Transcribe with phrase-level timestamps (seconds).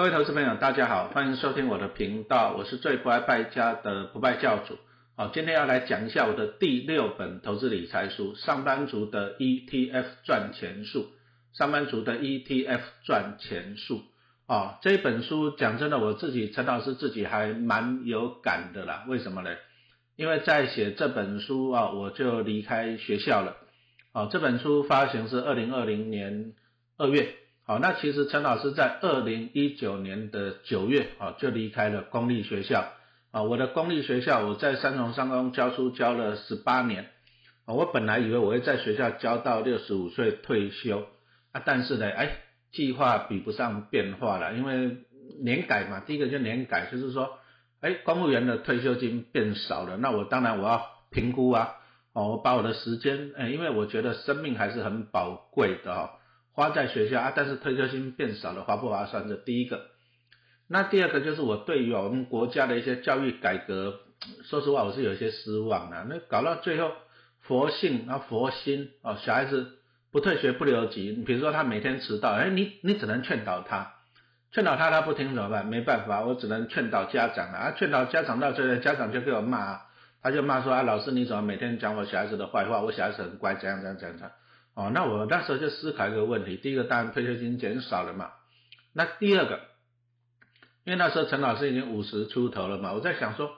[0.00, 4.78] 各位投资朋友，大家好，欢迎收听我的频道，我是最不爱败家的不败教主。
[5.14, 11.00] 好，今天要来讲一下我的第六本投资理财书《上班族的 ETF 赚钱术》。
[11.58, 14.00] 上班族的 ETF 赚钱术
[14.46, 19.04] 啊，这本书讲真的，我自己陈老师自己还蛮有感的啦。
[19.06, 19.50] 为什么呢？
[20.16, 23.54] 因为在写这本书啊，我就离开学校了。
[24.12, 26.54] 啊，这本书发行是二零二零年
[26.96, 27.34] 二月。
[27.70, 32.84] 好，那其实陈老师在二零一九年的九月啊，就离开了公立学校。
[33.30, 37.04] 啊，我的公立学校，我在三重商工教书教了十八年。
[37.66, 41.06] 啊，我本来以为我会在学校教到六十五岁退休。
[41.52, 42.38] 啊，但是呢，哎，
[42.72, 44.96] 计划比不上变化了，因为
[45.40, 47.38] 年改嘛，第一个就年改，就是说，
[47.82, 51.76] 哎，公务员的退休金变少了，那我当然我要评估啊。
[52.14, 56.16] 哦，我把我的时间，哎，因为我觉得生命还是很宝贵的哈。
[56.60, 59.26] 花在学校啊，但是退休金变少了，划不划算？
[59.30, 59.86] 这第一个。
[60.68, 64.00] 那第二个就是我对于我们国家的一些教育改革，
[64.44, 66.04] 说实话我是有些失望的。
[66.06, 66.92] 那搞到最后
[67.40, 69.78] 佛性啊佛心啊，小孩子
[70.12, 71.14] 不退学不留级。
[71.16, 73.94] 你比如说他每天迟到，哎，你你只能劝导他，
[74.52, 75.66] 劝导他他不听怎么办？
[75.66, 77.72] 没办法，我只能劝导家长啊。
[77.74, 79.80] 劝导家长到最后，家长就给我骂，
[80.22, 82.82] 他就骂说啊，老师你怎么每天讲我小孩子的坏话？
[82.82, 84.30] 我小孩子很乖，怎样怎样怎样。
[84.80, 88.30] 哦，那我那时候就思考一个问题，第一个当然退休金减少了嘛，
[88.94, 89.60] 那第二个，
[90.84, 93.50] 因为那时候陈老师已经五十出头了嘛，我在想说，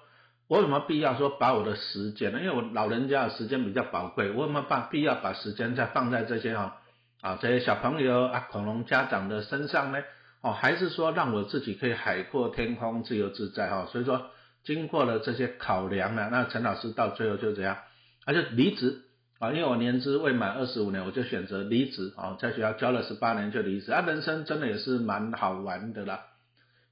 [0.48, 2.41] 我有什么必要说把我的时间呢？
[2.41, 6.75] 因为我老人家的时间比较宝贵，我有没有把必要把时间再放在这些啊
[7.20, 10.03] 啊这些小朋友啊恐龙家长的身上呢？
[10.41, 13.86] 哦，还是说让我自己可以海阔天空、自由自在哈？
[13.92, 14.33] 所以说
[14.64, 17.79] 经过了这些考量呢，那陈老师到最后就这样，
[18.25, 19.03] 他就离职。
[19.43, 26.27] 啊，因为我年资未满二十五年，我就选择离职啊，在学校教了十八年就离职啊，人生真的也是蛮好玩的啦。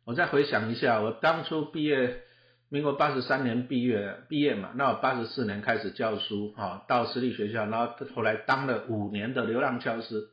[0.05, 2.23] 我再回想一下，我当初毕业，
[2.69, 10.25] 民国八十三年毕业毕业嘛，那我八十四年开始教书啊，到私立学校，然后后来当了五年的流浪教师。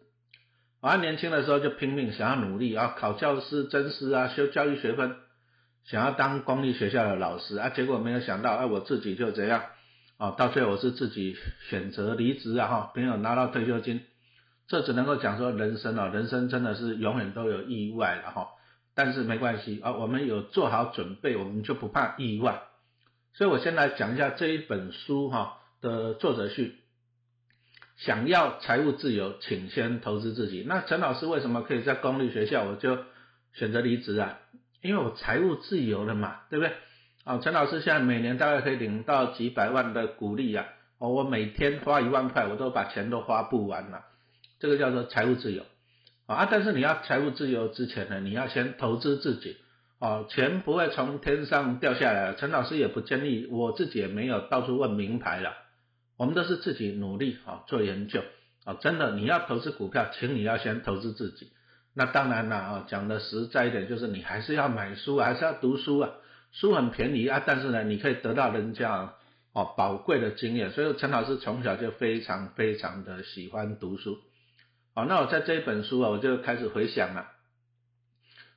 [0.81, 5.17] 啊，年轻的时候就拼命想要努力啊，考教师、真师啊，修教育学分，
[5.85, 9.61] 想要当公立学校的老师啊，结果没有想到，哎，我自己就这样。
[10.17, 11.37] 啊，到最后我是自己
[11.69, 14.01] 选择离职啊，哈，没有拿到退休金，
[14.67, 18.49] 这只能够讲说人生啊，人生真的是永远都有意外的哈，
[18.95, 22.63] 但是没关系啊，我们有做好准备，我们就不怕意外。
[23.33, 26.77] 所以我先来讲一下这一本书哈的作者序，
[27.95, 30.63] 想要财务自由，请先投资自己。
[30.67, 32.97] 那陈老师为什么可以在公立学校我就
[33.53, 34.39] 选择离职啊？
[34.81, 36.73] 因为我财务自由了嘛，对不对？
[37.27, 40.65] 啊，陈老师现在每年大概可以领到几百万的股利啊！
[40.97, 44.05] 哦，我每天花一万块，我都把钱都花不完了，
[44.61, 45.63] 这个叫做财务自由
[46.25, 46.47] 啊！
[46.49, 49.57] 但是你要财务自由之前呢，你要先投资自己
[49.99, 52.33] 哦，钱不会从天上掉下来。
[52.33, 55.51] 陈老师也不建议，我自己也没有到处问名牌了，
[56.15, 58.21] 我们都是自己努力啊做研究
[58.63, 58.75] 啊！
[58.75, 61.51] 真的，你要投资股票，请你要先投资自己。
[61.93, 66.11] 那当然了啊，讲的实在一点，就是你还是要买书，还是要读书啊。
[66.59, 69.13] 书很便宜啊，但是呢，你可以得到人家
[69.53, 70.71] 哦宝贵的经验。
[70.71, 74.17] 所以陈老师从小就非常非常的喜欢读书。
[74.95, 77.27] 好，那我在这一本书啊，我就开始回想了。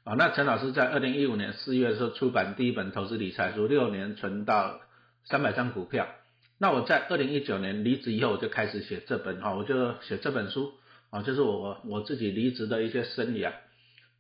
[0.05, 4.81] 啊，那陈老师在二零一五年四月的时候出版第一本投资理财书，六年存到
[5.25, 6.09] 三百张股票。
[6.57, 10.73] 那我在二零一九年离职以后，我就开始写这本哈，我就写这本书
[11.11, 13.53] 啊，就是我我自己离职的一些生涯。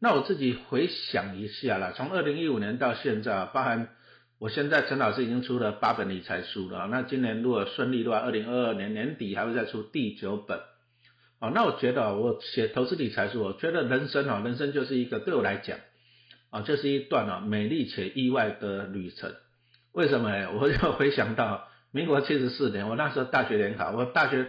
[0.02, 3.88] 那我自己回想一下啦，从二零一五年到现在啊，包含
[4.38, 6.88] 我现在陈老师已经出了八本理财书了。
[6.90, 10.58] 那今年如果顺利的话，二零二二年年底还会再出第九本。
[11.38, 15.78] 啊，那我觉得我写投资理财书，我觉得人生啊，人生就是一个对我来讲
[16.48, 19.34] 啊，就是一段啊美丽且意外的旅程。
[19.92, 20.50] 为什么呢？
[20.52, 24.46] 我就回想到民国七十四年，我那时候大学联考，我大学。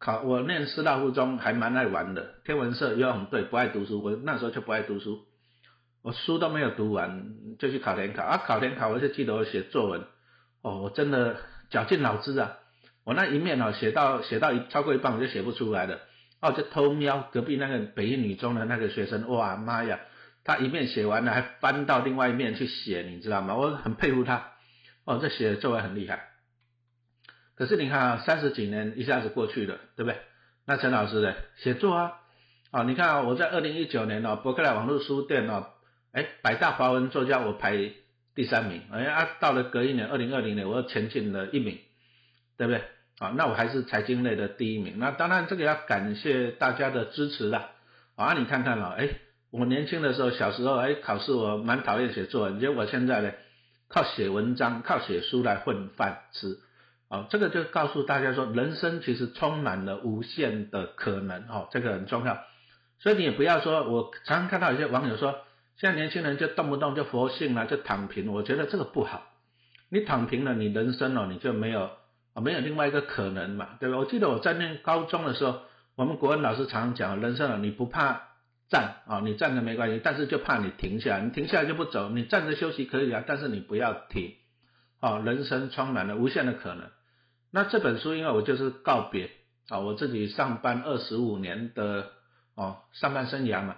[0.00, 5.26] 考我念师大附中还蛮爱玩的，天文社游泳队不爱读书，我那时候就不爱读书，
[6.02, 8.22] 我书都没有读完就去考联考。
[8.22, 10.04] 啊，考联考我就记得我写作文，
[10.62, 11.36] 哦，我真的
[11.68, 12.56] 绞尽脑汁啊，
[13.04, 15.98] 我那一面哦写到写到一超过一半我就写不出来了，
[16.40, 20.00] 哦就偷瞄隔壁那个北一女中的那个学生，哇妈呀，
[20.44, 23.54] 他一面写完了还翻到另外一面去写，你知道吗？
[23.54, 24.52] 我很佩服他，
[25.04, 26.30] 哦这写作文很厉害。
[27.60, 30.18] 可是你看啊，三十几年一下子过去了，对不对？
[30.64, 31.34] 那陈老师呢？
[31.58, 32.12] 写作啊，
[32.70, 35.66] 啊，你看啊，我在二零一九年哦，伯克莱网络书店哦，
[36.12, 37.76] 哎，百大华文作家我排
[38.34, 41.78] 第三名，哎啊，到了隔一年二零二零年，我又前进了一名，
[42.56, 42.82] 对不对？
[43.18, 44.94] 啊，那我还是财经类的第一名。
[44.96, 47.72] 那当然这个要感谢大家的支持啦。
[48.16, 49.10] 啊，你看看了，哎，
[49.50, 53.32] 我年轻的时候，小时候哎，考试我蛮讨厌写作，结果现在呢，
[53.90, 56.56] 靠写文章、靠写书来混饭吃。
[57.10, 61.42] 哦，这个就告诉大家说，人生其实充满了无限的可能。
[61.48, 62.38] 哦，这个很重要。
[63.00, 65.40] 所以你也不要说，我常常看到有些网友说，
[65.76, 68.32] 现在年轻人就动不动就佛性了，就躺平。
[68.32, 69.26] 我觉得这个不好。
[69.88, 71.90] 你躺平了，你人生哦，你就没有
[72.32, 73.98] 啊，没有另外一个可能嘛，对吧？
[73.98, 75.62] 我记得我在念高中的时候，
[75.96, 78.28] 我们国文老师常常讲，人生啊，你不怕
[78.68, 84.34] 站啊，你站着没关系，但是就怕你停下来，你停下来就不走，你站着休息可以啊，但是你不要停。
[85.00, 86.84] 哦，人生充满了无限的可能。
[87.50, 89.30] 那这本书，因为我就是告别
[89.68, 92.10] 啊，我自己上班二十五年的
[92.54, 93.76] 哦上班生涯嘛，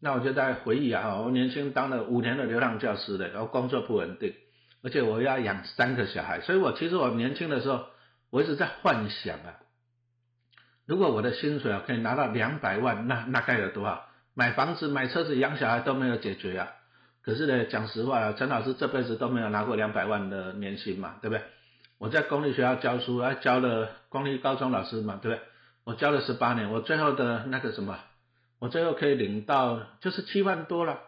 [0.00, 4.34] 那我就在回忆啊，我年轻当了五年的流浪教师的，然后工作不稳定。
[4.84, 7.86] 而且我要养三个小孩，所以我其实我年轻的时候，
[8.30, 9.60] 我一直在幻想啊，
[10.86, 14.08] 如果我的薪水啊可以拿到两百万，那那该有多好？
[14.34, 16.72] 买房子、买车子、养小孩都没有解决啊。
[17.22, 21.44] 可是呢，讲实话啊，陈老师这辈子都没有拿过两百万的年薪嘛，对不对？
[22.02, 25.46] 我在公立学校教书，啊，教了公立高中老师嘛，对不对？
[25.84, 27.96] 我教了十八年，我最后的那个什么，
[28.58, 30.98] 我最后可以领到就是七万多了。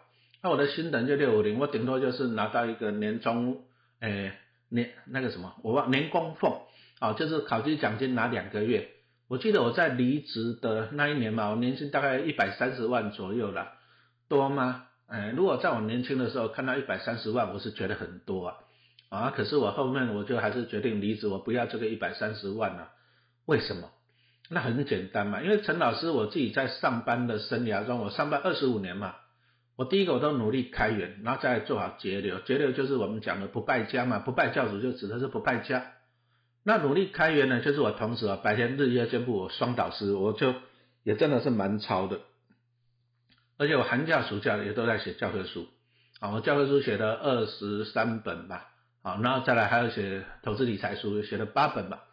[0.41, 3.61] 那我的薪等就六五零，我顶多就是拿到一个年终，
[3.99, 4.37] 诶
[4.69, 6.61] 年那个什么，我忘年功俸，
[6.99, 8.91] 啊，就是考级奖金拿两个月。
[9.27, 13.73] 我记得我在离职的那一年嘛，我年薪大概一百三十万左右了，
[14.29, 14.85] 多吗？
[15.09, 18.55] 诶，如果在我年轻的时候看到一百三十万，我是觉得很多啊，
[19.09, 22.89] 啊，可是我后面我就还是决定离职，我不要这个一百三十万了。
[23.45, 23.89] 为什么？
[24.49, 29.15] 那很简单嘛，因为陈老师我自己在上班的生涯中，我上班二十五年嘛。
[29.75, 32.39] 我第一个我都努力开源，然后再做好节流。
[32.39, 35.91] 节流就是我们讲的不败家嘛，不败教主就指的是不败家。
[36.63, 40.53] 那努力开源呢，就是我同时啊白天日夜兼顾我双导师，我就
[41.03, 42.21] 也真的是蛮超的。
[43.57, 45.67] 而且我寒假暑假也都在写教科书
[46.19, 48.69] 啊，我教科书写了二十三本吧，
[49.05, 52.05] 啊，然后再来还有写投资理财书，写了八本吧。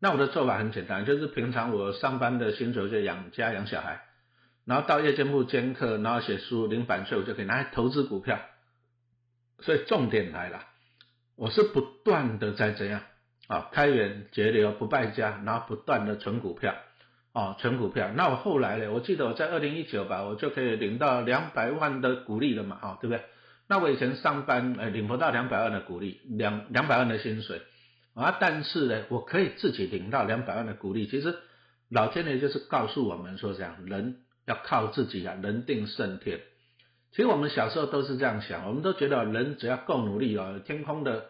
[0.00, 4.02] 那我的做法很简单，就是平常我上班的薪水就养家养小孩。
[4.64, 8.40] 然后到夜间部兼课，然后写书领版税，我就可以拿来投资股票。
[9.60, 10.64] 所以重点来了，
[11.36, 13.02] 我是不断的在怎样
[13.46, 16.74] 啊，开源节流不败家，然后不断的存股票，
[17.32, 18.10] 哦，存股票。
[18.16, 18.90] 那我后来呢？
[18.92, 23.24] 我记得我在二零一九吧，我就可以领到两百万的股利了嘛，哦，对不对？
[23.68, 27.62] 那我以前上班，呃，领不到两百万的股利，两两百万的薪水
[28.14, 31.06] 啊，但是呢，我可以自己领到两百万的股利。
[31.06, 31.36] 其实
[31.88, 34.18] 老天爷就是告诉我们说，这样人。
[34.46, 36.38] 要靠自己啊，人定胜天。
[37.10, 41.26] 其实我们小时候都是这样想，我们都觉得人只要够努力哦，天空的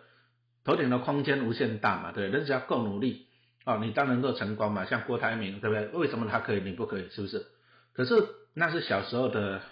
[0.65, 3.29] 头顶的空间无限大嘛，对人只要够努力
[3.65, 4.85] 哦，你当然能够成功嘛。
[4.85, 5.87] 像郭台铭，对不对？
[5.99, 7.09] 为什么他可以，你不可以？
[7.09, 7.47] 是不是？
[7.95, 8.23] 可是
[8.53, 9.63] 那是小时候的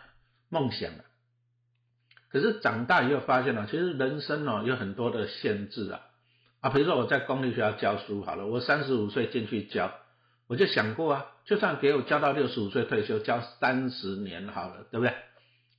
[0.49, 1.05] 梦想啊。
[2.35, 6.01] 可是长大以后发现了，其实人生哦有很多的限制啊
[6.61, 9.93] 啊，比如说我在公立学校教书好了，我三十五岁进去教。
[10.49, 15.15] 我就想过啊，就算给我教到六十五岁退休，教三十年好了，对不对？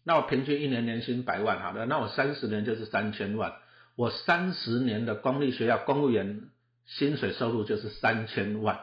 [0.05, 3.53] 那我平均一年年薪百万，好了，那我三十年就是三千万，
[3.97, 6.43] 我三十年的公立学校公务员
[6.85, 8.79] 薪水收入就是三千万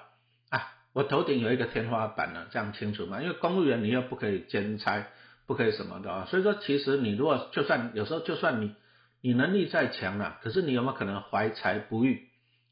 [0.50, 0.74] 啊！
[0.92, 3.22] 我头顶有一个天花板了，这样清楚吗？
[3.22, 5.06] 因为公务员你又不可以兼差，
[5.52, 8.74] 不可以什么的啊，所以说其实你如果就算有时候就算你
[9.20, 12.28] 你能力再强了，可是你有没有可能怀才不遇？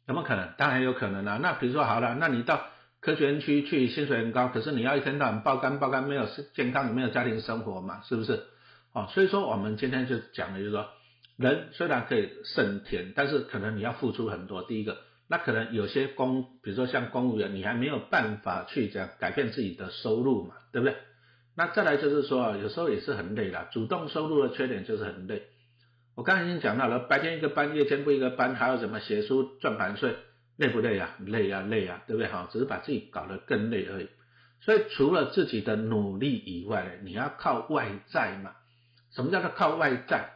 [0.08, 0.54] 有没有可能？
[0.56, 1.38] 当然有可能啊。
[1.42, 2.62] 那比如说好了，那你到
[3.00, 8.44] 科学园区去薪水很高，可是你要一天到晚爆肝爆肝，没有健康，没有家庭生活嘛，是不是？
[8.94, 10.88] 哦，所以说我们今天就讲的就是说，
[11.36, 14.62] 人虽然可以胜天，但是可能你要付出很多。
[14.62, 14.96] 第一个，
[15.28, 20.96] 那可能有些公，比如说像公务员，你还没有办法去这样改变自己的收入嘛，对不对？
[21.60, 25.42] 那再来就是说，有时候也是很累的，主动收入的缺点就是很累。
[26.14, 30.16] 我刚才已经讲到了，白天一个班，夜间不一个班，还有什么写书赚盘税？
[30.56, 31.14] 累不累啊？
[31.18, 32.32] 累啊，累啊，对不对？
[32.32, 34.08] 哈，只是把自己搞得更累而已。
[34.62, 38.52] 所以除了自己的努力以外，你要靠外在嘛？
[39.14, 40.30] 什么叫做靠外在？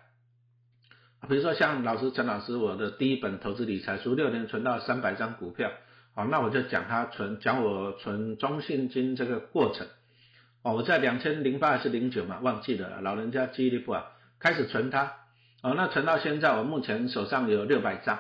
[1.27, 5.71] 比如说像老师陈老师，我的第一本投资理财书，六年存到三百张股票，
[6.15, 9.87] 好，那我就讲他存，讲我存中信金这个过程。
[10.65, 15.13] 哦，我在两千零八还是零九嘛，忘记了，老人家记忆力不好，开始存它。
[15.63, 18.17] 哦，那存到现在，我目前手上有六百张。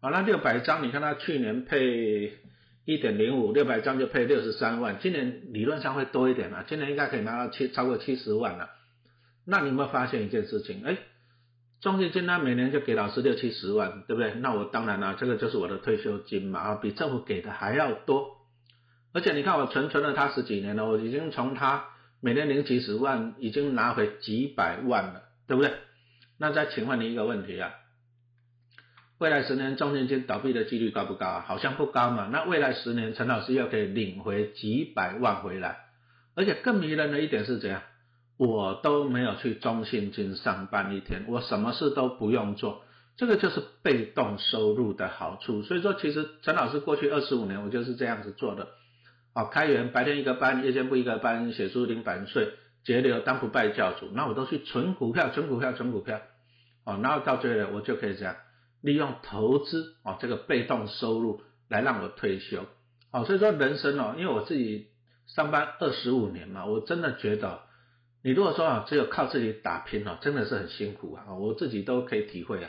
[0.00, 2.32] 好，那六百张，你看他去年配
[2.86, 8.70] 一点零五，六百张就配六十三万，今年理论上会多一点了，今年应该可以拿到七超过七十万了。
[9.44, 10.82] 那你有没有发现一件事情？
[10.84, 10.96] 哎，
[11.82, 14.32] 中信金他每年就给老师六七十万，对不对？
[14.34, 18.38] 那我当然了，这个就是我的退休金嘛，啊，比政府给的还要多。
[19.12, 21.84] 而且你看我存存了他十几年了，我已经从他
[22.20, 25.72] 每年领几十万，已经拿回几百万了，对不对？
[26.38, 27.72] 那再请问你一个问题啊，
[29.18, 31.44] 未来十年中信金倒闭的几率高不高啊？
[31.46, 32.28] 好像不高嘛。
[32.32, 35.78] 那未来十年陈老师又可以领回几百万回来，
[36.34, 37.82] 而且更迷人的一点是怎样？
[38.38, 42.82] 我都没有去中信金上班一天，我什么事都不用做，
[43.16, 45.62] 这个就是被动收入的好处。
[45.62, 48.68] 所以说，其实陈老师过去二十五年我就是这样子做的。
[49.34, 52.52] 哦，开源白天一个班，夜间部一个班，写书领版税，
[52.84, 56.20] 节流当不败教主，那我都去存股票，存股票，存股票。
[56.84, 58.36] 哦，然后到最后我就可以这样
[58.82, 62.66] 利用投资哦这个被动收入来让我退休。
[63.10, 64.88] 哦，所以说人生哦，因为我自己
[65.26, 67.60] 上班二十五年嘛，我真的觉得
[68.22, 71.32] 你如果说啊只有靠自己打拼哦，真的是很辛苦啊。
[71.32, 72.68] 我自己都可以体会啊。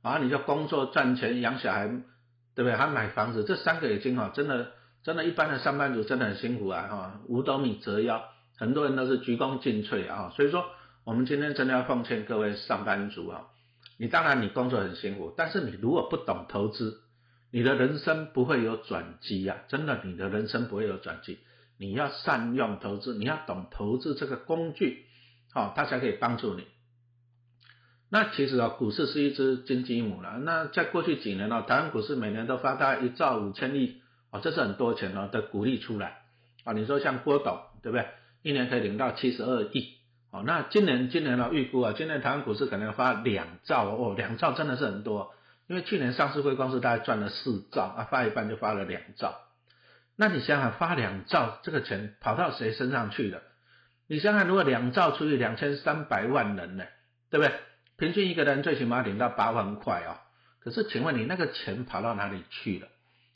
[0.00, 1.88] 然后你就工作赚钱养小孩，
[2.54, 2.74] 对不对？
[2.74, 4.70] 还买房子，这三个已经哦真的。
[5.04, 6.88] 真的，一般的上班族真的很辛苦啊！
[6.88, 8.24] 哈，五斗米折腰，
[8.56, 10.32] 很多人都是鞠躬尽瘁啊！
[10.34, 10.64] 所以说，
[11.04, 13.48] 我们今天真的要奉劝各位上班族啊，
[13.98, 17.02] 你当然你工作很辛苦，但是你如果不懂投资，
[17.50, 19.58] 你的人生不会有转机呀！
[19.68, 21.38] 真的，你的人生不会有转机。
[21.76, 25.04] 你要善用投资，你要懂投资这个工具，
[25.52, 26.64] 好，它才可以帮助你。
[28.08, 30.38] 那其实啊，股市是一只金鸡母了。
[30.38, 34.00] 那在过去几年呢，台湾股市每年都发大概一兆五千亿。
[34.34, 36.22] 哦，这是很多钱哦的鼓励出来
[36.64, 36.72] 啊！
[36.72, 38.08] 你说像郭董对不对？
[38.42, 39.94] 一年可以领到七十二亿
[40.32, 40.42] 哦。
[40.44, 45.32] 那今年今年的预估啊，今年台湾股市可能要发两兆哦，两兆真的是很多。
[45.68, 49.36] 因为去年上市会公司大概赚了四兆啊，发一半就发了两兆。
[50.16, 53.40] 那你想想，发两兆这个钱跑到谁身上去了？
[54.08, 56.84] 你想想，如果两兆除以两千三百万人呢，
[57.30, 57.54] 对不对？
[57.96, 60.18] 平均一个人最起码领到八万块哦。
[60.58, 62.88] 可是请问你那个钱跑到哪里去了？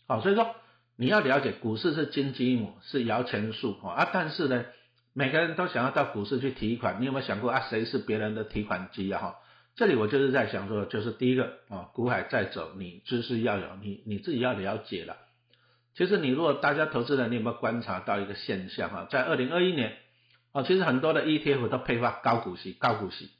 [0.09, 0.57] 好，所以说。
[1.00, 4.11] 你要了解股市是金鸡母，是摇钱树啊！
[4.12, 4.64] 但是呢，
[5.12, 7.69] 每个人都想要到股市去提款，你有没有想过啊？
[7.71, 9.21] 谁是别人的提款机啊？
[9.21, 9.37] 哈，
[9.76, 15.17] 这里我就是在想说，就是第一个啊，股海在走，你知识要有，你你自己要了解了。
[15.95, 19.07] 其实你如果大家投资人，你有没有观察到一个现象啊？
[19.09, 19.99] 在二零二一年
[20.50, 23.31] 啊，其实很多的 ETF 都配发高股息，高股息。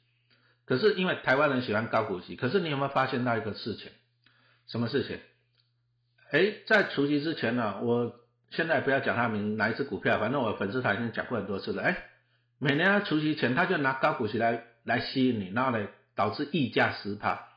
[0.63, 3.91] 可是因为台湾人喜欢高股息，可是你有没有发现到一个事情？
[4.67, 5.19] 什么事情？
[6.31, 8.15] 哎，在除夕之前呢，我
[8.51, 11.81] 现在不要讲他名哪一只股票，反正我粉丝团已经讲过很多次了。
[11.83, 11.97] 哎，
[12.59, 17.47] 每年除夕前他就拿高股息来来吸引你，然后呢导致溢价十趴，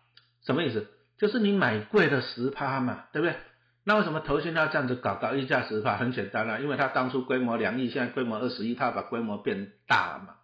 [0.45, 0.89] 什么意思？
[1.19, 3.37] 就是你买贵的十趴嘛，对不对？
[3.85, 5.97] 那为什么投信要这样子搞搞溢价十趴？
[5.97, 10.35] 很简单啦，因为他当初规模两亿，现在规模二十亿，他把规模变大了嘛。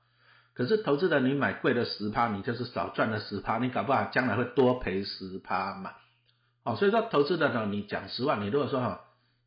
[0.54, 5.92] 可是投资人你买贵的十趴，你就是少赚了十趴，你搞不好将来会多赔十趴嘛。
[6.68, 9.00] 哦，所以说投资的呢，你讲实话，你如果说哈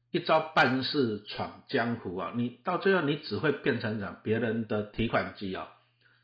[0.09, 5.67] 一招半式闯江湖啊，你到最后你只会变成讲别人的提款机啊。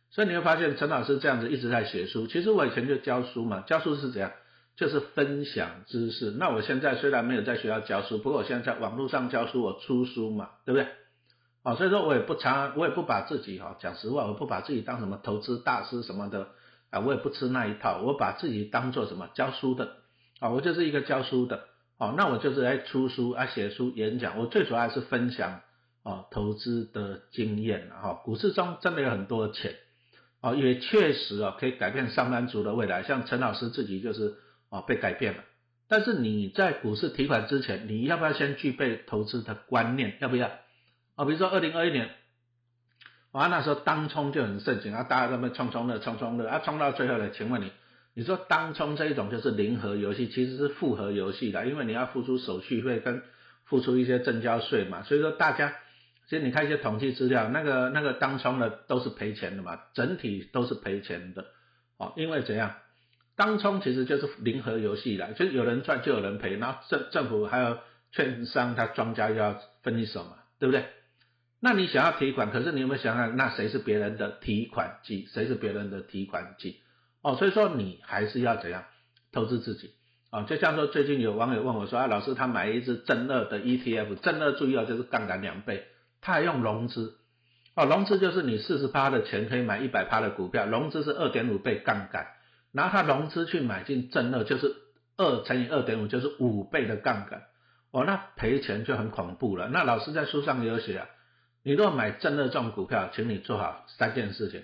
[0.09, 4.31] 所以你会发现陈老师这样子一直在写书，其实我以前就教书嘛，教书是怎样，
[4.75, 6.31] 就是分享知识。
[6.31, 10.87] 那我现在虽然没有在学校教书，不过我现在在网络上教书，我出书嘛，对不对？
[11.61, 16.47] 哦，所以说我也不常，我也不把自己哈讲实话，我不把自己当什么投资大师什么的
[16.89, 19.97] 啊，我也不吃那一套，我把自己当做什么教书的。
[20.39, 21.63] 啊，我就是一个教书的，
[21.97, 25.61] 哦，那我就是来出书啊，写书、演讲，我最主要是分享
[26.03, 29.75] 啊投资的经验哈，股市中真的有很多钱，
[30.41, 34.35] 哦，也确实啊可以改变上班族的未来，像陈老师自己就是
[34.69, 35.43] 啊被改变了。
[35.87, 40.17] 但是你在股市提款之前，你要不要先具备投资的观念？
[40.21, 40.51] 要不要？
[41.15, 42.11] 啊，比如说二零二一年，
[43.31, 47.71] 啊那时候当冲就很盛行啊，大家都在冲冲乐、冲冲乐啊，冲到最后呢，请问你？
[48.17, 53.21] 你说当冲这一种就是零和游戏，其实是复合游戏的，因为你要付出手续费跟
[53.65, 55.75] 付出一些证交税嘛，所以说大家
[56.27, 61.45] 其实你看一些统计资料，那个那个当冲的都是赔钱的嘛，整体都是赔钱的
[61.97, 62.73] 哦，因为怎样？
[63.35, 67.77] 当冲其实就是零和游戏的，就是有人赚就有人赔，然后政政府还有
[68.11, 70.87] 券商他庄家要分一手嘛，对不对？
[71.59, 75.27] 那你想要提款，可是你有没有想想，那谁是别人的提款机？
[75.31, 76.79] 谁是别人的提款机？
[77.27, 78.85] 哦，所以说你还是要怎样
[79.33, 79.91] 投资自己
[80.29, 80.43] 啊？
[80.43, 85.87] 就像说最近有网友问我说啊，老师他买一只正二的 ETF，正二注意啊，就是杠杆两倍，
[86.21, 87.17] 他还用融资
[87.75, 92.27] 哦，融资就是你四十趴的钱可以买一百趴的股票，融资是二点五倍杠杆，
[92.71, 94.73] 拿他融资去买进正二，就是
[95.17, 97.43] 二乘以二点五就是五倍的杠杆，
[97.91, 99.67] 哦，那赔钱就很恐怖了。
[99.67, 101.07] 那老师在书上也有写啊，
[101.61, 104.63] 你若买正二这种股票，请你做好三件事情，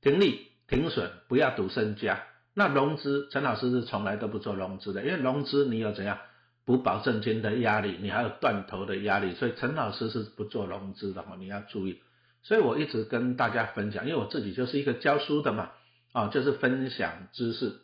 [0.00, 0.47] 停利。
[0.68, 2.24] 停损，不要赌身家。
[2.54, 6.18] 那融资，陈老师是从来都不做融资的，因为融资你有怎样
[6.64, 12.02] 补保证金的压力，你还有断头的压力，所以陈老师是不做融资的哈，你要注意。
[12.42, 15.70] 所以我一直跟大家分享，因为我自己就是一个教书的嘛，
[16.12, 17.76] 啊，就是分享知识。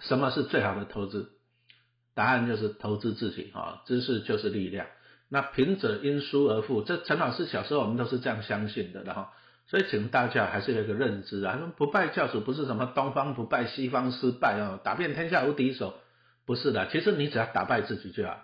[0.00, 1.32] 什么是最好的投资？
[2.14, 4.86] 答案就是投资自己啊，知识就是力量。
[5.28, 9.26] 那贫者因书而富，这陈老师小时候我们都是这样相信的，然后。
[9.70, 15.94] 所以请大家还是有一个认知啊，说不败教主不是什么东方不败西方失败啊，打遍天下无敌手，
[16.44, 16.88] 不是的。
[16.88, 18.36] 其实你只要打败自己就好。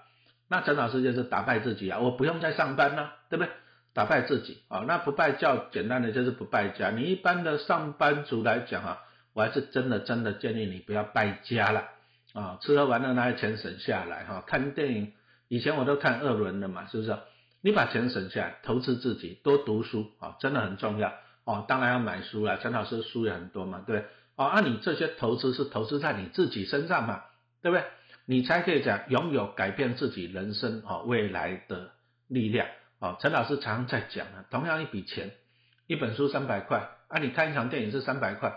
[0.49, 3.51] 那陈老师就是打败自己啊，我不用再上班了，对不对？
[3.93, 6.91] 打败自己啊，那不败教简单的就是不败家。
[6.91, 9.03] 你一般的上班族来讲啊，
[9.33, 11.89] 我还是真的真的建议你不要败家了
[12.35, 15.13] 啊，吃喝玩乐那些钱省下来哈，看电影。
[15.49, 17.17] 以前我都看二轮的嘛，是不是？
[17.61, 21.13] 你把钱省下来，投资自己，多读书啊，真的很重要
[21.45, 21.65] 哦。
[21.67, 24.05] 当然要买书了，陈老师书也很多嘛，对
[24.37, 27.25] 哦，那你这些投资是投资在你自己身上嘛，
[27.63, 27.85] 对不对？
[28.25, 31.93] 你才可以讲拥有改变自己人生哦未来的
[32.29, 33.17] 力量哦。
[33.21, 35.33] 陈老师常常在讲啊，同样一笔钱，
[35.87, 38.55] 一本书三百块啊，你看一场电影是三百块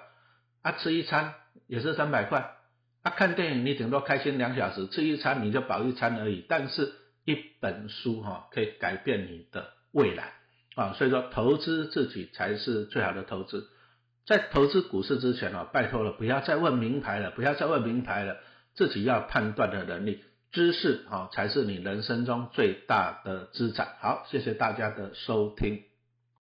[0.62, 1.34] 啊，吃一餐
[1.68, 2.56] 也是三百块。
[3.02, 6.46] 啊，看电影你顶多开心两小时，吃一餐你就饱一餐而已。
[6.50, 6.92] 但是，
[7.30, 10.34] 一本书哈可以改变你的未来
[10.74, 13.68] 啊，所以说投资自己才是最好的投资。
[14.26, 18.38] 在投资股市之前啊，拜托了，不要再问名牌了，不要再问名牌了，
[18.74, 23.96] 自己要判断的能力、知识啊，才是你人生中最大的资产。
[24.00, 25.89] 好，谢谢大家的收听。